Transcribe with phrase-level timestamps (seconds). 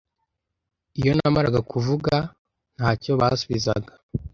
[0.99, 2.13] Iyo namaraga kuvuga,
[2.77, 3.91] ntacyo basubizaga